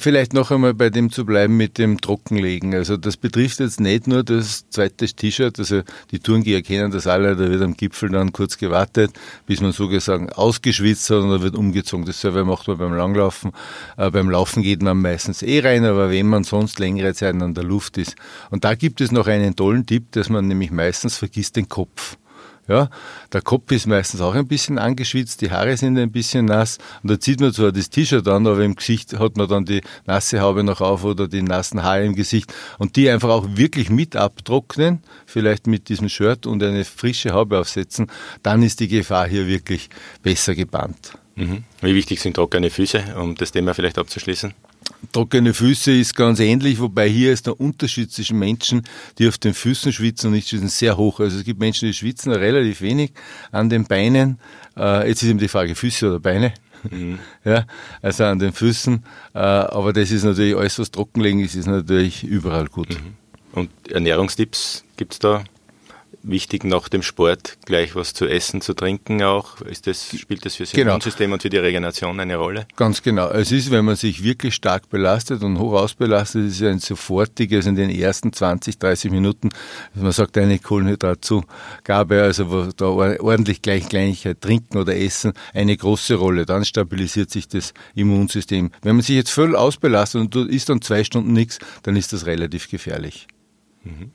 Vielleicht 0.00 0.32
noch 0.32 0.52
einmal 0.52 0.74
bei 0.74 0.90
dem 0.90 1.10
zu 1.10 1.26
bleiben 1.26 1.56
mit 1.56 1.76
dem 1.76 2.00
Trockenlegen. 2.00 2.72
Also 2.72 2.96
das 2.96 3.16
betrifft 3.16 3.58
jetzt 3.58 3.80
nicht 3.80 4.06
nur 4.06 4.22
das 4.22 4.68
zweite 4.70 5.06
T-Shirt, 5.06 5.58
also 5.58 5.82
die 6.12 6.20
Tourengeher 6.20 6.62
kennen 6.62 6.92
das 6.92 7.08
alle, 7.08 7.34
da 7.34 7.50
wird 7.50 7.62
am 7.62 7.76
Gipfel 7.76 8.08
dann 8.08 8.32
kurz 8.32 8.58
gewartet, 8.58 9.10
bis 9.46 9.60
man 9.60 9.72
so 9.72 9.88
gesagt 9.88 10.38
ausgeschwitzt 10.38 11.10
hat 11.10 11.18
und 11.18 11.30
dann 11.30 11.42
wird 11.42 11.56
umgezogen. 11.56 12.06
Dasselbe 12.06 12.44
macht 12.44 12.68
man 12.68 12.78
beim 12.78 12.92
Langlaufen. 12.92 13.50
Äh, 13.96 14.12
beim 14.12 14.30
Laufen 14.30 14.62
geht 14.62 14.82
man 14.82 14.98
meistens 15.00 15.42
eh 15.42 15.58
rein, 15.60 15.84
aber 15.84 16.10
wenn 16.10 16.28
man 16.28 16.44
sonst 16.44 16.78
längere 16.78 17.12
Zeit 17.14 17.34
an 17.42 17.54
der 17.54 17.64
Luft 17.64 17.98
ist. 17.98 18.14
Und 18.50 18.62
da 18.62 18.76
gibt 18.76 19.00
es 19.00 19.10
noch 19.10 19.26
einen 19.26 19.56
tollen 19.56 19.84
Tipp, 19.84 20.12
dass 20.12 20.28
man 20.28 20.46
nämlich 20.46 20.70
meistens 20.70 21.16
vergisst 21.16 21.56
den 21.56 21.68
Kopf. 21.68 22.18
Ja, 22.68 22.90
der 23.32 23.40
Kopf 23.40 23.72
ist 23.72 23.86
meistens 23.86 24.20
auch 24.20 24.34
ein 24.34 24.46
bisschen 24.46 24.78
angeschwitzt, 24.78 25.40
die 25.40 25.50
Haare 25.50 25.74
sind 25.78 25.96
ein 25.96 26.12
bisschen 26.12 26.44
nass 26.44 26.76
und 27.02 27.10
da 27.10 27.18
zieht 27.18 27.40
man 27.40 27.50
zwar 27.50 27.72
das 27.72 27.88
T-Shirt 27.88 28.28
an, 28.28 28.46
aber 28.46 28.60
im 28.60 28.74
Gesicht 28.74 29.18
hat 29.18 29.38
man 29.38 29.48
dann 29.48 29.64
die 29.64 29.80
nasse 30.06 30.40
Haube 30.40 30.62
noch 30.62 30.82
auf 30.82 31.02
oder 31.02 31.28
die 31.28 31.40
nassen 31.40 31.82
Haare 31.82 32.04
im 32.04 32.14
Gesicht 32.14 32.52
und 32.76 32.96
die 32.96 33.08
einfach 33.08 33.30
auch 33.30 33.46
wirklich 33.48 33.88
mit 33.88 34.16
abtrocknen, 34.16 35.02
vielleicht 35.24 35.66
mit 35.66 35.88
diesem 35.88 36.10
Shirt 36.10 36.44
und 36.44 36.62
eine 36.62 36.84
frische 36.84 37.32
Haube 37.32 37.58
aufsetzen, 37.58 38.08
dann 38.42 38.62
ist 38.62 38.80
die 38.80 38.88
Gefahr 38.88 39.26
hier 39.26 39.46
wirklich 39.46 39.88
besser 40.22 40.54
gebannt. 40.54 41.12
Mhm. 41.36 41.64
Wie 41.80 41.94
wichtig 41.94 42.20
sind 42.20 42.34
trockene 42.34 42.68
Füße, 42.68 43.14
um 43.18 43.34
das 43.34 43.50
Thema 43.50 43.72
vielleicht 43.72 43.96
abzuschließen? 43.96 44.52
Trockene 45.12 45.54
Füße 45.54 45.92
ist 45.92 46.14
ganz 46.14 46.40
ähnlich, 46.40 46.80
wobei 46.80 47.08
hier 47.08 47.32
ist 47.32 47.46
der 47.46 47.60
Unterschied 47.60 48.10
zwischen 48.12 48.38
Menschen, 48.38 48.82
die 49.18 49.28
auf 49.28 49.38
den 49.38 49.54
Füßen 49.54 49.92
schwitzen 49.92 50.28
und 50.28 50.34
nicht 50.34 50.48
schwitzen, 50.48 50.68
sehr 50.68 50.96
hoch. 50.96 51.20
Also 51.20 51.38
es 51.38 51.44
gibt 51.44 51.60
Menschen, 51.60 51.86
die 51.86 51.94
schwitzen 51.94 52.32
relativ 52.32 52.80
wenig 52.80 53.12
an 53.52 53.70
den 53.70 53.84
Beinen. 53.84 54.38
Äh, 54.76 55.08
jetzt 55.08 55.22
ist 55.22 55.28
eben 55.28 55.38
die 55.38 55.48
Frage 55.48 55.74
Füße 55.74 56.08
oder 56.08 56.20
Beine. 56.20 56.52
Mhm. 56.90 57.18
Ja, 57.44 57.66
also 58.02 58.24
an 58.24 58.38
den 58.38 58.52
Füßen. 58.52 59.04
Äh, 59.34 59.38
aber 59.38 59.92
das 59.92 60.10
ist 60.10 60.24
natürlich 60.24 60.56
alles, 60.56 60.78
was 60.78 60.90
trockenlegen 60.90 61.40
ist, 61.40 61.54
ist 61.54 61.66
natürlich 61.66 62.24
überall 62.24 62.66
gut. 62.66 62.90
Mhm. 62.90 63.14
Und 63.52 63.70
Ernährungstipps 63.90 64.84
gibt 64.96 65.14
es 65.14 65.18
da 65.18 65.44
wichtig 66.22 66.64
nach 66.64 66.88
dem 66.88 67.02
Sport 67.02 67.58
gleich 67.64 67.94
was 67.94 68.14
zu 68.14 68.26
essen, 68.26 68.60
zu 68.60 68.74
trinken 68.74 69.22
auch? 69.22 69.60
Ist 69.62 69.86
das, 69.86 70.16
spielt 70.16 70.44
das 70.44 70.56
für 70.56 70.64
das 70.64 70.72
genau. 70.72 70.92
Immunsystem 70.92 71.32
und 71.32 71.42
für 71.42 71.50
die 71.50 71.58
Regeneration 71.58 72.18
eine 72.18 72.36
Rolle? 72.36 72.66
Ganz 72.76 73.02
genau. 73.02 73.30
Es 73.30 73.52
ist, 73.52 73.70
wenn 73.70 73.84
man 73.84 73.96
sich 73.96 74.22
wirklich 74.22 74.54
stark 74.54 74.88
belastet 74.88 75.42
und 75.42 75.58
hoch 75.58 75.74
ausbelastet, 75.74 76.46
ist 76.46 76.62
ein 76.62 76.78
sofortiges 76.78 77.66
in 77.66 77.76
den 77.76 77.90
ersten 77.90 78.32
20, 78.32 78.78
30 78.78 79.10
Minuten, 79.10 79.50
man 79.94 80.12
sagt 80.12 80.36
eine 80.38 80.58
Kohlenhydratzugabe, 80.58 82.22
also 82.22 82.70
da 82.72 82.86
ordentlich 82.86 83.62
gleich 83.62 83.88
Kleinigkeit 83.88 84.40
trinken 84.40 84.78
oder 84.78 84.96
essen, 84.96 85.32
eine 85.54 85.76
große 85.76 86.14
Rolle. 86.14 86.46
Dann 86.46 86.64
stabilisiert 86.64 87.30
sich 87.30 87.48
das 87.48 87.74
Immunsystem. 87.94 88.70
Wenn 88.82 88.96
man 88.96 89.02
sich 89.02 89.16
jetzt 89.16 89.30
voll 89.30 89.56
ausbelastet 89.56 90.20
und 90.20 90.50
isst 90.50 90.68
dann 90.68 90.82
zwei 90.82 91.04
Stunden 91.04 91.32
nichts, 91.32 91.58
dann 91.82 91.96
ist 91.96 92.12
das 92.12 92.26
relativ 92.26 92.68
gefährlich. 92.68 93.26
Mhm. 93.84 94.12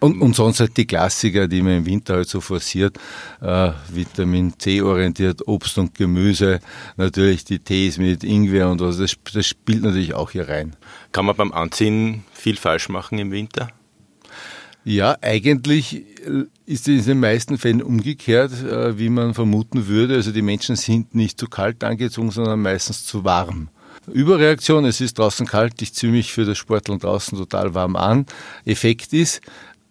Und, 0.00 0.20
und 0.22 0.34
sonst 0.34 0.60
halt 0.60 0.76
die 0.78 0.86
Klassiker, 0.86 1.46
die 1.46 1.60
man 1.60 1.78
im 1.78 1.86
Winter 1.86 2.14
halt 2.14 2.28
so 2.28 2.40
forciert, 2.40 2.98
äh, 3.42 3.72
Vitamin 3.90 4.54
C 4.58 4.80
orientiert, 4.80 5.46
Obst 5.46 5.76
und 5.76 5.94
Gemüse, 5.94 6.60
natürlich 6.96 7.44
die 7.44 7.58
Tees 7.58 7.98
mit 7.98 8.24
Ingwer 8.24 8.70
und 8.70 8.80
was, 8.80 8.96
das, 8.96 9.14
das 9.32 9.46
spielt 9.46 9.82
natürlich 9.82 10.14
auch 10.14 10.30
hier 10.30 10.48
rein. 10.48 10.74
Kann 11.12 11.26
man 11.26 11.36
beim 11.36 11.52
Anziehen 11.52 12.24
viel 12.32 12.56
falsch 12.56 12.88
machen 12.88 13.18
im 13.18 13.30
Winter? 13.30 13.68
Ja, 14.84 15.18
eigentlich 15.20 16.06
ist 16.64 16.88
es 16.88 17.02
in 17.02 17.04
den 17.04 17.20
meisten 17.20 17.58
Fällen 17.58 17.82
umgekehrt, 17.82 18.52
äh, 18.62 18.98
wie 18.98 19.10
man 19.10 19.34
vermuten 19.34 19.86
würde. 19.86 20.14
Also 20.14 20.32
die 20.32 20.40
Menschen 20.40 20.76
sind 20.76 21.14
nicht 21.14 21.38
zu 21.38 21.46
kalt 21.48 21.84
angezogen, 21.84 22.30
sondern 22.30 22.62
meistens 22.62 23.04
zu 23.04 23.24
warm. 23.24 23.68
Überreaktion, 24.06 24.86
es 24.86 25.00
ist 25.00 25.18
draußen 25.18 25.46
kalt, 25.46 25.82
ich 25.82 25.92
ziehe 25.92 26.10
mich 26.10 26.32
für 26.32 26.44
das 26.44 26.56
Sporteln 26.56 26.98
draußen 26.98 27.36
total 27.36 27.74
warm 27.74 27.96
an. 27.96 28.24
Effekt 28.64 29.12
ist, 29.12 29.42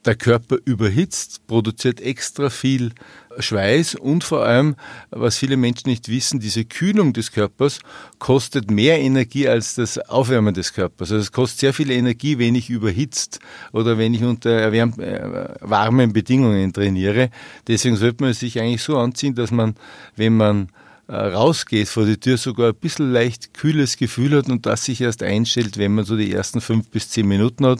der 0.09 0.15
Körper 0.15 0.57
überhitzt, 0.65 1.45
produziert 1.45 2.01
extra 2.01 2.49
viel 2.49 2.93
Schweiß 3.37 3.93
und 3.93 4.23
vor 4.23 4.43
allem, 4.43 4.75
was 5.11 5.37
viele 5.37 5.55
Menschen 5.55 5.87
nicht 5.87 6.09
wissen, 6.09 6.39
diese 6.39 6.65
Kühlung 6.65 7.13
des 7.13 7.31
Körpers 7.31 7.79
kostet 8.17 8.71
mehr 8.71 8.99
Energie 8.99 9.47
als 9.47 9.75
das 9.75 9.99
Aufwärmen 9.99 10.55
des 10.55 10.73
Körpers. 10.73 11.11
Also 11.11 11.21
es 11.21 11.31
kostet 11.31 11.59
sehr 11.59 11.73
viel 11.75 11.91
Energie, 11.91 12.39
wenn 12.39 12.55
ich 12.55 12.71
überhitzt 12.71 13.39
oder 13.71 13.99
wenn 13.99 14.15
ich 14.15 14.23
unter 14.23 14.49
erwärmt, 14.49 14.97
äh, 14.97 15.53
warmen 15.61 16.11
Bedingungen 16.11 16.73
trainiere. 16.73 17.29
Deswegen 17.67 17.95
sollte 17.95 18.23
man 18.23 18.33
sich 18.33 18.59
eigentlich 18.59 18.81
so 18.81 18.97
anziehen, 18.97 19.35
dass 19.35 19.51
man, 19.51 19.75
wenn 20.15 20.35
man 20.35 20.69
rausgeht 21.09 21.87
vor 21.87 22.05
die 22.05 22.17
Tür, 22.17 22.37
sogar 22.37 22.69
ein 22.69 22.75
bisschen 22.75 23.11
leicht 23.11 23.53
kühles 23.53 23.97
Gefühl 23.97 24.37
hat 24.37 24.49
und 24.49 24.65
das 24.65 24.85
sich 24.85 25.01
erst 25.01 25.23
einstellt, 25.23 25.77
wenn 25.77 25.95
man 25.95 26.05
so 26.05 26.15
die 26.15 26.31
ersten 26.31 26.61
fünf 26.61 26.89
bis 26.89 27.09
zehn 27.09 27.27
Minuten 27.27 27.65
hat, 27.65 27.79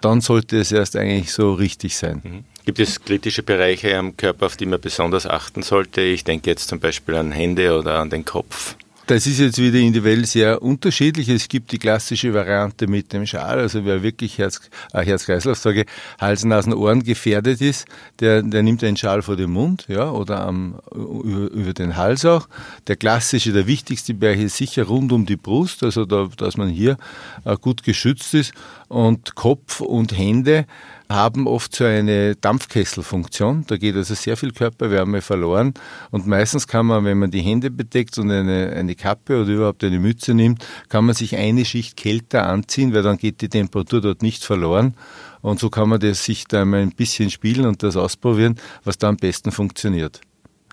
dann 0.00 0.20
sollte 0.20 0.58
es 0.58 0.72
erst 0.72 0.96
eigentlich 0.96 1.32
so 1.32 1.54
richtig 1.54 1.96
sein. 1.96 2.22
Mhm. 2.24 2.44
Gibt 2.64 2.80
es 2.80 3.02
kritische 3.02 3.42
Bereiche 3.42 3.96
am 3.96 4.16
Körper, 4.16 4.46
auf 4.46 4.56
die 4.56 4.66
man 4.66 4.80
besonders 4.80 5.26
achten 5.26 5.62
sollte? 5.62 6.02
Ich 6.02 6.24
denke 6.24 6.50
jetzt 6.50 6.68
zum 6.68 6.80
Beispiel 6.80 7.14
an 7.14 7.32
Hände 7.32 7.78
oder 7.78 7.98
an 7.98 8.10
den 8.10 8.24
Kopf. 8.24 8.76
Das 9.08 9.26
ist 9.26 9.38
jetzt 9.38 9.56
wieder 9.56 9.78
individuell 9.78 10.26
sehr 10.26 10.60
unterschiedlich. 10.60 11.30
Es 11.30 11.48
gibt 11.48 11.72
die 11.72 11.78
klassische 11.78 12.34
Variante 12.34 12.86
mit 12.86 13.10
dem 13.14 13.24
Schal, 13.24 13.58
also 13.58 13.86
wer 13.86 14.02
wirklich 14.02 14.36
Herz, 14.36 14.60
äh, 14.92 15.02
Herz-Kreislauf, 15.02 15.56
sage 15.56 15.86
Hals, 16.20 16.44
Nasen, 16.44 16.74
Ohren 16.74 17.02
gefährdet 17.02 17.62
ist, 17.62 17.86
der, 18.20 18.42
der 18.42 18.62
nimmt 18.62 18.84
einen 18.84 18.98
Schal 18.98 19.22
vor 19.22 19.36
den 19.36 19.48
Mund, 19.50 19.86
ja, 19.88 20.10
oder 20.10 20.42
am, 20.42 20.78
über, 20.92 21.50
über 21.50 21.72
den 21.72 21.96
Hals 21.96 22.26
auch. 22.26 22.50
Der 22.86 22.96
klassische, 22.96 23.54
der 23.54 23.66
wichtigste 23.66 24.12
Bereich 24.12 24.40
ist 24.40 24.58
sicher 24.58 24.84
rund 24.84 25.10
um 25.10 25.24
die 25.24 25.36
Brust, 25.36 25.82
also 25.82 26.04
da, 26.04 26.28
dass 26.36 26.58
man 26.58 26.68
hier 26.68 26.98
äh, 27.46 27.56
gut 27.56 27.84
geschützt 27.84 28.34
ist 28.34 28.52
und 28.88 29.34
Kopf 29.34 29.80
und 29.80 30.18
Hände 30.18 30.66
haben 31.10 31.46
oft 31.46 31.74
so 31.74 31.84
eine 31.84 32.36
Dampfkesselfunktion. 32.36 33.64
Da 33.66 33.76
geht 33.76 33.96
also 33.96 34.14
sehr 34.14 34.36
viel 34.36 34.52
Körperwärme 34.52 35.22
verloren. 35.22 35.74
Und 36.10 36.26
meistens 36.26 36.66
kann 36.66 36.86
man, 36.86 37.04
wenn 37.04 37.18
man 37.18 37.30
die 37.30 37.40
Hände 37.40 37.70
bedeckt 37.70 38.18
und 38.18 38.30
eine, 38.30 38.70
eine 38.70 38.94
Kappe 38.94 39.40
oder 39.40 39.50
überhaupt 39.50 39.82
eine 39.84 39.98
Mütze 39.98 40.34
nimmt, 40.34 40.64
kann 40.88 41.06
man 41.06 41.14
sich 41.14 41.36
eine 41.36 41.64
Schicht 41.64 41.96
kälter 41.96 42.46
anziehen, 42.46 42.92
weil 42.92 43.02
dann 43.02 43.16
geht 43.16 43.40
die 43.40 43.48
Temperatur 43.48 44.00
dort 44.00 44.22
nicht 44.22 44.44
verloren. 44.44 44.94
Und 45.40 45.60
so 45.60 45.70
kann 45.70 45.88
man 45.88 46.00
das 46.00 46.24
sich 46.24 46.44
da 46.46 46.64
mal 46.64 46.80
ein 46.80 46.92
bisschen 46.92 47.30
spielen 47.30 47.64
und 47.64 47.82
das 47.82 47.96
ausprobieren, 47.96 48.56
was 48.84 48.98
da 48.98 49.08
am 49.08 49.16
besten 49.16 49.50
funktioniert. 49.50 50.20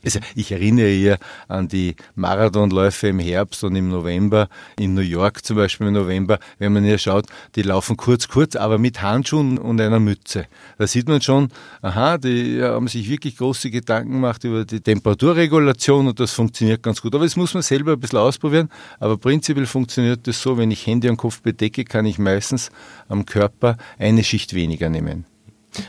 Also 0.05 0.19
ich 0.35 0.51
erinnere 0.51 0.89
hier 0.89 1.17
an 1.47 1.67
die 1.67 1.95
Marathonläufe 2.15 3.07
im 3.07 3.19
Herbst 3.19 3.63
und 3.63 3.75
im 3.75 3.89
November, 3.89 4.47
in 4.79 4.93
New 4.93 5.01
York 5.01 5.43
zum 5.43 5.57
Beispiel 5.57 5.87
im 5.87 5.93
November, 5.93 6.39
wenn 6.59 6.73
man 6.73 6.83
hier 6.83 6.99
schaut, 6.99 7.25
die 7.55 7.63
laufen 7.63 7.97
kurz, 7.97 8.27
kurz, 8.27 8.55
aber 8.55 8.77
mit 8.77 9.01
Handschuhen 9.01 9.57
und 9.57 9.81
einer 9.81 9.99
Mütze. 9.99 10.45
Da 10.77 10.85
sieht 10.85 11.07
man 11.07 11.21
schon, 11.21 11.49
aha, 11.81 12.19
die 12.19 12.61
haben 12.61 12.87
sich 12.87 13.09
wirklich 13.09 13.37
große 13.37 13.71
Gedanken 13.71 14.13
gemacht 14.13 14.43
über 14.43 14.63
die 14.63 14.79
Temperaturregulation 14.79 16.07
und 16.07 16.19
das 16.19 16.33
funktioniert 16.33 16.83
ganz 16.83 17.01
gut. 17.01 17.15
Aber 17.15 17.23
das 17.23 17.35
muss 17.35 17.55
man 17.55 17.63
selber 17.63 17.93
ein 17.93 17.99
bisschen 17.99 18.19
ausprobieren, 18.19 18.69
aber 18.99 19.17
prinzipiell 19.17 19.65
funktioniert 19.65 20.27
das 20.27 20.41
so, 20.41 20.57
wenn 20.57 20.69
ich 20.69 20.85
Hände 20.85 21.09
und 21.09 21.17
Kopf 21.17 21.41
bedecke, 21.41 21.83
kann 21.83 22.05
ich 22.05 22.19
meistens 22.19 22.69
am 23.07 23.25
Körper 23.25 23.77
eine 23.97 24.23
Schicht 24.23 24.53
weniger 24.53 24.89
nehmen. 24.89 25.25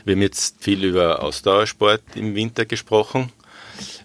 Wir 0.03 0.15
haben 0.15 0.21
jetzt 0.21 0.61
viel 0.63 0.83
über 0.83 1.23
Ausdauersport 1.23 2.01
im 2.15 2.35
Winter 2.35 2.65
gesprochen. 2.65 3.31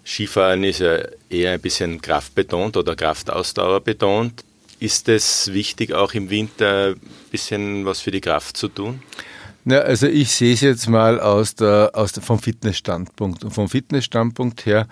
Skifahren 0.05 0.63
ist 0.63 0.79
ja 0.79 0.99
eher 1.29 1.53
ein 1.53 1.61
bisschen 1.61 2.01
kraftbetont 2.01 2.77
oder 2.77 2.95
Kraftausdauer 2.95 3.81
betont. 3.81 4.43
Ist 4.79 5.07
es 5.07 5.53
wichtig, 5.53 5.93
auch 5.93 6.13
im 6.13 6.29
Winter 6.29 6.89
ein 6.89 6.99
bisschen 7.31 7.85
was 7.85 8.01
für 8.01 8.11
die 8.11 8.21
Kraft 8.21 8.57
zu 8.57 8.67
tun? 8.67 9.01
Ja, 9.65 9.79
also 9.79 10.07
ich 10.07 10.29
sehe 10.31 10.53
es 10.53 10.61
jetzt 10.61 10.89
mal 10.89 11.21
aus 11.21 11.55
der, 11.55 11.91
aus 11.93 12.11
der, 12.11 12.21
vom 12.21 12.37
Fitnessstandpunkt. 12.37 13.45
Und 13.45 13.51
vom 13.51 13.69
Fitnessstandpunkt 13.69 14.65
her 14.65 14.87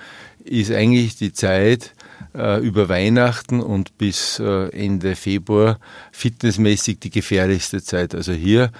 ist 0.45 0.71
eigentlich 0.71 1.17
die 1.17 1.33
Zeit 1.33 1.93
über 2.33 2.87
Weihnachten 2.89 3.61
und 3.61 3.97
bis 3.97 4.39
äh, 4.39 4.69
Ende 4.69 5.15
Februar 5.15 5.79
fitnessmäßig 6.11 6.99
die 6.99 7.09
gefährlichste 7.09 7.83
Zeit. 7.83 8.15
Also 8.15 8.31
hier 8.31 8.71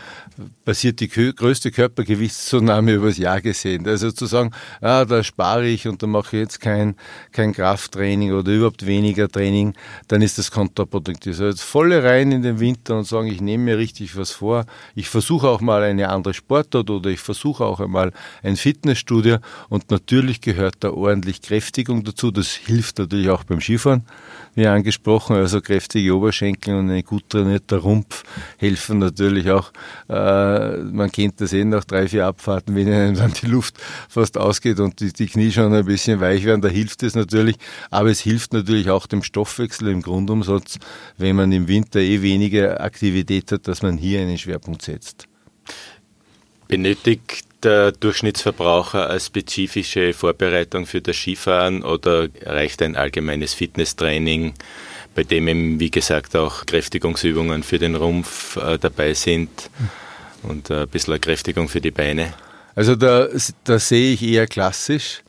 passiert 0.65 0.99
die 0.99 1.09
größte 1.09 1.71
Körpergewichtszunahme 1.71 2.93
übers 2.93 3.17
Jahr 3.17 3.41
gesehen. 3.41 3.87
Also 3.87 4.11
zu 4.11 4.25
sagen, 4.25 4.51
ah, 4.79 5.05
da 5.05 5.23
spare 5.23 5.67
ich 5.67 5.87
und 5.87 6.01
da 6.01 6.07
mache 6.07 6.37
ich 6.37 6.41
jetzt 6.41 6.61
kein, 6.61 6.95
kein 7.31 7.53
Krafttraining 7.53 8.31
oder 8.33 8.51
überhaupt 8.51 8.85
weniger 8.85 9.27
Training, 9.27 9.73
dann 10.07 10.21
ist 10.21 10.37
das 10.37 10.51
kontraproduktiv. 10.51 11.33
Also 11.33 11.47
jetzt 11.47 11.63
volle 11.63 12.03
rein 12.03 12.31
in 12.31 12.41
den 12.41 12.59
Winter 12.59 12.97
und 12.97 13.05
sagen, 13.05 13.27
ich 13.27 13.41
nehme 13.41 13.65
mir 13.65 13.77
richtig 13.77 14.15
was 14.15 14.31
vor. 14.31 14.65
Ich 14.95 15.09
versuche 15.09 15.47
auch 15.47 15.61
mal 15.61 15.83
eine 15.83 16.09
andere 16.09 16.33
Sportart 16.33 16.89
oder 16.89 17.09
ich 17.09 17.19
versuche 17.19 17.65
auch 17.65 17.79
einmal 17.79 18.11
ein 18.43 18.55
Fitnessstudio 18.55 19.37
und 19.69 19.91
natürlich 19.91 20.41
gehört 20.41 20.75
da 20.79 20.91
ordentlich 20.91 21.41
Kräftigung 21.41 22.03
dazu. 22.03 22.31
Das 22.31 22.51
hilft 22.51 22.99
natürlich 22.99 23.29
auch 23.29 23.40
beim 23.43 23.61
Skifahren 23.61 24.03
wie 24.53 24.67
angesprochen, 24.67 25.35
also 25.35 25.61
kräftige 25.61 26.15
Oberschenkel 26.15 26.75
und 26.75 26.89
ein 26.89 27.03
gut 27.03 27.29
trainierter 27.29 27.77
Rumpf 27.77 28.23
helfen 28.57 28.99
natürlich 28.99 29.49
auch. 29.49 29.71
Äh, 30.09 30.77
man 30.77 31.11
kennt 31.11 31.39
das 31.39 31.53
eh 31.53 31.63
nach 31.63 31.85
drei, 31.85 32.07
vier 32.07 32.25
Abfahrten, 32.25 32.75
wenn 32.75 32.91
einem 32.91 33.15
dann 33.15 33.33
die 33.33 33.45
Luft 33.45 33.75
fast 34.09 34.37
ausgeht 34.37 34.79
und 34.79 34.99
die, 34.99 35.13
die 35.13 35.27
Knie 35.27 35.51
schon 35.51 35.73
ein 35.73 35.85
bisschen 35.85 36.19
weich 36.19 36.43
werden, 36.43 36.61
da 36.61 36.67
hilft 36.67 37.03
es 37.03 37.15
natürlich. 37.15 37.55
Aber 37.89 38.09
es 38.09 38.19
hilft 38.19 38.53
natürlich 38.53 38.89
auch 38.89 39.07
dem 39.07 39.23
Stoffwechsel 39.23 39.87
im 39.87 40.01
Grundumsatz, 40.01 40.79
wenn 41.17 41.35
man 41.35 41.51
im 41.51 41.67
Winter 41.67 41.99
eh 41.99 42.21
weniger 42.21 42.81
Aktivität 42.81 43.51
hat, 43.51 43.67
dass 43.67 43.81
man 43.81 43.97
hier 43.97 44.19
einen 44.19 44.37
Schwerpunkt 44.37 44.81
setzt. 44.81 45.27
Benötigt 46.67 47.50
der 47.63 47.91
Durchschnittsverbraucher 47.91 49.09
eine 49.09 49.19
spezifische 49.19 50.13
Vorbereitung 50.13 50.85
für 50.85 51.01
das 51.01 51.15
Skifahren 51.15 51.83
oder 51.83 52.27
reicht 52.43 52.81
ein 52.81 52.95
allgemeines 52.95 53.53
Fitnesstraining, 53.53 54.53
bei 55.15 55.23
dem 55.23 55.47
eben, 55.47 55.79
wie 55.79 55.91
gesagt, 55.91 56.35
auch 56.35 56.65
Kräftigungsübungen 56.65 57.63
für 57.63 57.79
den 57.79 57.95
Rumpf 57.95 58.57
äh, 58.57 58.77
dabei 58.77 59.13
sind 59.13 59.69
und 60.43 60.69
äh, 60.69 60.81
ein 60.81 60.89
bisschen 60.89 61.19
Kräftigung 61.19 61.69
für 61.69 61.81
die 61.81 61.91
Beine? 61.91 62.33
Also 62.75 62.95
da, 62.95 63.27
da 63.63 63.79
sehe 63.79 64.13
ich 64.13 64.23
eher 64.23 64.47
klassisch. 64.47 65.23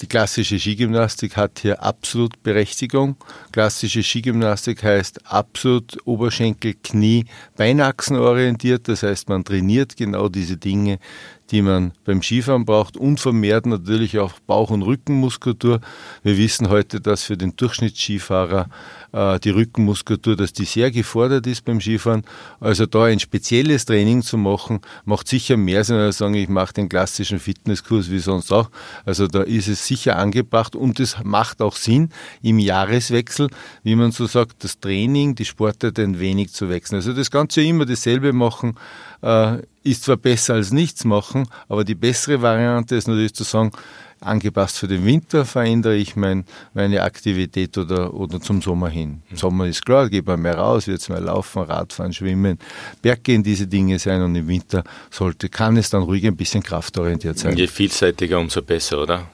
Die 0.00 0.06
klassische 0.06 0.58
Skigymnastik 0.58 1.38
hat 1.38 1.60
hier 1.60 1.82
absolut 1.82 2.42
Berechtigung. 2.42 3.16
Klassische 3.50 4.02
Skigymnastik 4.02 4.82
heißt 4.82 5.26
absolut 5.26 5.96
Oberschenkel, 6.04 6.74
Knie, 6.82 7.24
Beinachsen 7.56 8.16
orientiert. 8.16 8.88
Das 8.88 9.02
heißt, 9.02 9.30
man 9.30 9.42
trainiert 9.42 9.96
genau 9.96 10.28
diese 10.28 10.58
Dinge, 10.58 10.98
die 11.50 11.62
man 11.62 11.92
beim 12.04 12.22
Skifahren 12.22 12.64
braucht 12.64 12.96
und 12.96 13.20
vermehrt 13.20 13.66
natürlich 13.66 14.18
auch 14.18 14.32
Bauch- 14.46 14.70
und 14.70 14.82
Rückenmuskulatur. 14.82 15.80
Wir 16.22 16.36
wissen 16.36 16.68
heute, 16.68 17.00
dass 17.00 17.24
für 17.24 17.36
den 17.36 17.54
Durchschnittsskifahrer 17.56 18.68
äh, 19.12 19.38
die 19.40 19.50
Rückenmuskulatur, 19.50 20.36
dass 20.36 20.52
die 20.52 20.64
sehr 20.64 20.90
gefordert 20.90 21.46
ist 21.46 21.64
beim 21.64 21.80
Skifahren. 21.80 22.24
Also 22.60 22.86
da 22.86 23.04
ein 23.04 23.20
spezielles 23.20 23.84
Training 23.84 24.22
zu 24.22 24.36
machen, 24.36 24.80
macht 25.04 25.28
sicher 25.28 25.56
mehr 25.56 25.84
Sinn, 25.84 25.96
als 25.96 26.18
sagen, 26.18 26.34
ich 26.34 26.48
mache 26.48 26.74
den 26.74 26.88
klassischen 26.88 27.38
Fitnesskurs 27.38 28.10
wie 28.10 28.18
sonst 28.18 28.52
auch. 28.52 28.70
Also 29.04 29.26
da 29.26 29.42
ist 29.42 29.68
es 29.68 29.85
sicher 29.86 30.16
angebracht 30.16 30.76
und 30.76 31.00
es 31.00 31.16
macht 31.22 31.62
auch 31.62 31.76
Sinn, 31.76 32.10
im 32.42 32.58
Jahreswechsel, 32.58 33.48
wie 33.82 33.96
man 33.96 34.12
so 34.12 34.26
sagt, 34.26 34.64
das 34.64 34.80
Training, 34.80 35.34
die 35.34 35.44
Sportart 35.44 35.98
ein 35.98 36.18
wenig 36.18 36.52
zu 36.52 36.68
wechseln. 36.68 36.96
Also 36.96 37.12
das 37.12 37.30
Ganze 37.30 37.62
immer 37.62 37.86
dasselbe 37.86 38.32
machen, 38.32 38.76
äh, 39.22 39.58
ist 39.82 40.04
zwar 40.04 40.16
besser 40.16 40.54
als 40.54 40.72
nichts 40.72 41.04
machen, 41.04 41.48
aber 41.68 41.84
die 41.84 41.94
bessere 41.94 42.42
Variante 42.42 42.96
ist 42.96 43.08
natürlich 43.08 43.34
zu 43.34 43.44
sagen, 43.44 43.72
angepasst 44.20 44.78
für 44.78 44.88
den 44.88 45.04
Winter 45.04 45.44
verändere 45.44 45.96
ich 45.96 46.16
mein, 46.16 46.44
meine 46.74 47.02
Aktivität 47.02 47.76
oder, 47.78 48.14
oder 48.14 48.40
zum 48.40 48.62
Sommer 48.62 48.88
hin. 48.88 49.22
Mhm. 49.30 49.36
Sommer 49.36 49.66
ist 49.66 49.84
klar, 49.84 50.08
geht 50.08 50.26
man 50.26 50.40
mehr 50.40 50.56
raus, 50.56 50.86
wird 50.86 51.06
mehr 51.08 51.20
laufen, 51.20 51.62
Radfahren, 51.62 52.12
schwimmen, 52.12 52.58
Berggehen, 53.02 53.42
diese 53.42 53.66
Dinge 53.66 53.98
sein 53.98 54.22
und 54.22 54.34
im 54.34 54.48
Winter 54.48 54.84
sollte, 55.10 55.48
kann 55.48 55.76
es 55.76 55.90
dann 55.90 56.02
ruhig 56.02 56.26
ein 56.26 56.36
bisschen 56.36 56.62
kraftorientiert 56.62 57.38
sein. 57.38 57.56
Je 57.56 57.66
vielseitiger, 57.66 58.38
umso 58.38 58.62
besser, 58.62 59.02
oder? 59.02 59.26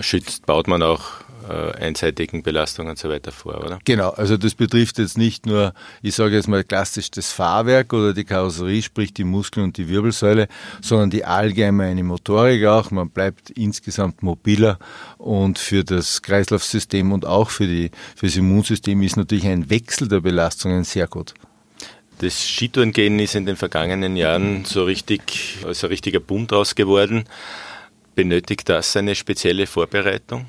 Schützt, 0.00 0.46
baut 0.46 0.68
man 0.68 0.82
auch 0.82 1.02
äh, 1.48 1.72
einseitigen 1.72 2.42
Belastungen 2.42 2.90
und 2.90 2.98
so 2.98 3.08
weiter 3.08 3.32
vor, 3.32 3.58
oder? 3.64 3.78
Genau, 3.84 4.10
also 4.10 4.36
das 4.36 4.54
betrifft 4.54 4.98
jetzt 4.98 5.18
nicht 5.18 5.46
nur, 5.46 5.74
ich 6.02 6.14
sage 6.14 6.36
jetzt 6.36 6.48
mal 6.48 6.64
klassisch 6.64 7.10
das 7.10 7.32
Fahrwerk 7.32 7.92
oder 7.92 8.14
die 8.14 8.24
Karosserie, 8.24 8.82
sprich 8.82 9.12
die 9.12 9.24
Muskeln 9.24 9.64
und 9.64 9.76
die 9.76 9.88
Wirbelsäule, 9.88 10.48
sondern 10.80 11.10
die 11.10 11.24
allgemeine 11.24 12.04
Motorik 12.04 12.64
auch. 12.66 12.90
Man 12.90 13.10
bleibt 13.10 13.50
insgesamt 13.50 14.22
mobiler 14.22 14.78
und 15.18 15.58
für 15.58 15.84
das 15.84 16.22
Kreislaufsystem 16.22 17.12
und 17.12 17.26
auch 17.26 17.50
für, 17.50 17.66
die, 17.66 17.90
für 18.16 18.26
das 18.26 18.36
Immunsystem 18.36 19.02
ist 19.02 19.16
natürlich 19.16 19.46
ein 19.46 19.68
Wechsel 19.68 20.08
der 20.08 20.20
Belastungen 20.20 20.84
sehr 20.84 21.08
gut. 21.08 21.34
Das 22.18 22.40
Skitourengehen 22.40 23.18
ist 23.18 23.34
in 23.34 23.46
den 23.46 23.56
vergangenen 23.56 24.16
Jahren 24.16 24.64
so 24.64 24.84
richtig, 24.84 25.58
als 25.66 25.82
ein 25.82 25.88
richtiger 25.88 26.20
Boom 26.20 26.46
draus 26.46 26.76
geworden. 26.76 27.24
Benötigt 28.14 28.68
das 28.68 28.94
eine 28.96 29.14
spezielle 29.14 29.66
Vorbereitung? 29.66 30.46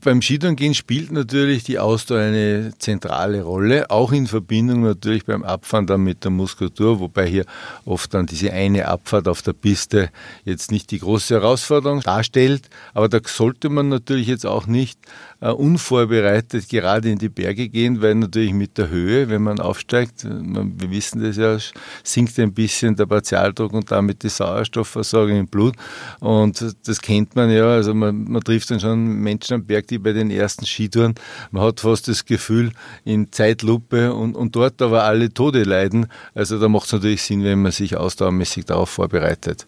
Beim 0.00 0.20
Skitouren 0.20 0.74
spielt 0.74 1.12
natürlich 1.12 1.64
die 1.64 1.78
Ausdauer 1.78 2.20
eine 2.20 2.72
zentrale 2.78 3.42
Rolle, 3.42 3.90
auch 3.90 4.12
in 4.12 4.26
Verbindung 4.26 4.82
natürlich 4.82 5.24
beim 5.24 5.42
Abfahren 5.42 5.86
dann 5.86 6.02
mit 6.02 6.24
der 6.24 6.30
Muskulatur, 6.30 7.00
wobei 7.00 7.26
hier 7.26 7.44
oft 7.84 8.12
dann 8.12 8.26
diese 8.26 8.52
eine 8.52 8.88
Abfahrt 8.88 9.28
auf 9.28 9.42
der 9.42 9.52
Piste 9.52 10.10
jetzt 10.44 10.70
nicht 10.70 10.90
die 10.90 10.98
große 10.98 11.34
Herausforderung 11.34 12.00
darstellt. 12.00 12.68
Aber 12.94 13.08
da 13.08 13.20
sollte 13.24 13.68
man 13.68 13.88
natürlich 13.88 14.26
jetzt 14.26 14.44
auch 14.44 14.66
nicht 14.66 14.98
äh, 15.40 15.50
unvorbereitet 15.50 16.68
gerade 16.68 17.10
in 17.10 17.18
die 17.18 17.28
Berge 17.28 17.68
gehen, 17.68 18.02
weil 18.02 18.14
natürlich 18.14 18.52
mit 18.52 18.78
der 18.78 18.88
Höhe, 18.88 19.28
wenn 19.28 19.42
man 19.42 19.60
aufsteigt, 19.60 20.24
wir 20.24 20.90
wissen 20.90 21.22
das 21.22 21.36
ja, 21.36 21.58
sinkt 22.02 22.38
ein 22.38 22.52
bisschen 22.52 22.96
der 22.96 23.06
Partialdruck 23.06 23.72
und 23.72 23.90
damit 23.90 24.22
die 24.22 24.28
Sauerstoffversorgung 24.28 25.36
im 25.36 25.46
Blut. 25.46 25.74
Und 26.20 26.64
das 26.86 27.00
kennt 27.00 27.36
man 27.36 27.50
ja, 27.50 27.68
also 27.68 27.94
man, 27.94 28.24
man 28.24 28.42
trifft 28.42 28.70
dann 28.70 28.80
schon 28.80 29.04
Menschen 29.20 29.54
am 29.54 29.64
Berg, 29.64 29.85
die 29.90 29.98
bei 29.98 30.12
den 30.12 30.30
ersten 30.30 30.66
Skitouren, 30.66 31.14
man 31.50 31.62
hat 31.62 31.80
fast 31.80 32.08
das 32.08 32.24
Gefühl 32.24 32.72
in 33.04 33.32
Zeitlupe 33.32 34.14
und, 34.14 34.34
und 34.34 34.56
dort 34.56 34.82
aber 34.82 35.04
alle 35.04 35.32
Tode 35.32 35.64
leiden. 35.64 36.06
Also 36.34 36.58
da 36.58 36.68
macht 36.68 36.86
es 36.86 36.92
natürlich 36.92 37.22
Sinn, 37.22 37.44
wenn 37.44 37.62
man 37.62 37.72
sich 37.72 37.96
ausdauermäßig 37.96 38.66
darauf 38.66 38.90
vorbereitet. 38.90 39.64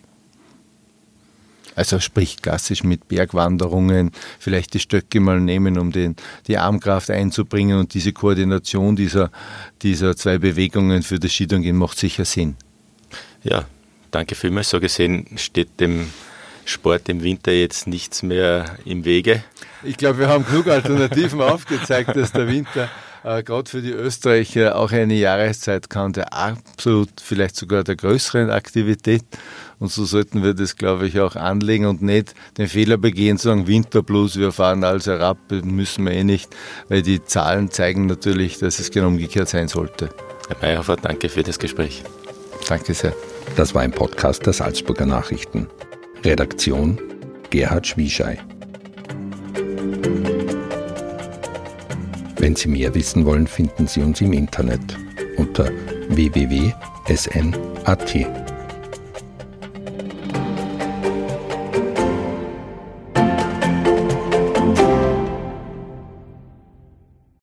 Also 1.78 2.00
sprich 2.00 2.42
klassisch 2.42 2.82
mit 2.82 3.06
Bergwanderungen, 3.06 4.10
vielleicht 4.40 4.74
die 4.74 4.80
Stöcke 4.80 5.20
mal 5.20 5.40
nehmen, 5.40 5.78
um 5.78 5.92
den, 5.92 6.16
die 6.48 6.58
Armkraft 6.58 7.08
einzubringen 7.08 7.78
und 7.78 7.94
diese 7.94 8.12
Koordination 8.12 8.96
dieser, 8.96 9.30
dieser 9.82 10.16
zwei 10.16 10.38
Bewegungen 10.38 11.04
für 11.04 11.20
das 11.20 11.30
Skitouren 11.30 11.76
macht 11.76 11.96
sicher 11.96 12.24
Sinn. 12.24 12.56
Ja, 13.44 13.64
danke 14.10 14.34
vielmals. 14.34 14.70
So 14.70 14.80
gesehen 14.80 15.26
steht 15.36 15.78
dem 15.78 16.10
Sport 16.68 17.08
im 17.08 17.22
Winter 17.22 17.52
jetzt 17.52 17.86
nichts 17.86 18.22
mehr 18.22 18.76
im 18.84 19.04
Wege. 19.04 19.42
Ich 19.82 19.96
glaube, 19.96 20.18
wir 20.18 20.28
haben 20.28 20.44
genug 20.44 20.68
Alternativen 20.68 21.40
aufgezeigt, 21.40 22.16
dass 22.16 22.32
der 22.32 22.48
Winter 22.48 22.88
äh, 23.24 23.42
gerade 23.42 23.70
für 23.70 23.82
die 23.82 23.90
Österreicher 23.90 24.76
auch 24.76 24.92
eine 24.92 25.14
Jahreszeit 25.14 25.90
kann, 25.90 26.12
der 26.12 26.32
absolut 26.32 27.08
vielleicht 27.22 27.56
sogar 27.56 27.84
der 27.84 27.96
größeren 27.96 28.50
Aktivität. 28.50 29.24
Und 29.78 29.92
so 29.92 30.04
sollten 30.04 30.42
wir 30.42 30.54
das, 30.54 30.76
glaube 30.76 31.06
ich, 31.06 31.20
auch 31.20 31.36
anlegen 31.36 31.86
und 31.86 32.02
nicht 32.02 32.34
den 32.56 32.68
Fehler 32.68 32.96
begehen, 32.96 33.38
zu 33.38 33.48
sagen 33.48 33.66
Winterplus, 33.66 34.36
wir 34.36 34.50
fahren 34.50 34.82
alles 34.82 35.06
herab, 35.06 35.38
müssen 35.50 36.04
wir 36.04 36.12
eh 36.12 36.24
nicht, 36.24 36.54
weil 36.88 37.02
die 37.02 37.24
Zahlen 37.24 37.70
zeigen 37.70 38.06
natürlich, 38.06 38.58
dass 38.58 38.80
es 38.80 38.90
genau 38.90 39.06
umgekehrt 39.06 39.48
sein 39.48 39.68
sollte. 39.68 40.08
Herr 40.48 40.56
Meyerhofer, 40.60 40.96
danke 40.96 41.28
für 41.28 41.42
das 41.42 41.58
Gespräch. 41.58 42.02
Danke 42.68 42.94
sehr. 42.94 43.14
Das 43.56 43.74
war 43.74 43.82
ein 43.82 43.92
Podcast 43.92 44.44
der 44.46 44.52
Salzburger 44.52 45.06
Nachrichten. 45.06 45.68
Redaktion 46.24 46.98
Gerhard 47.50 47.86
Schwieschei. 47.86 48.38
Wenn 52.36 52.56
Sie 52.56 52.68
mehr 52.68 52.94
wissen 52.94 53.24
wollen, 53.24 53.46
finden 53.46 53.86
Sie 53.86 54.02
uns 54.02 54.20
im 54.20 54.32
Internet 54.32 54.96
unter 55.36 55.70
www.sn.at. 56.08 56.78